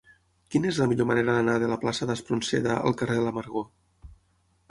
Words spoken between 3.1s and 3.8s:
de l'Amargor?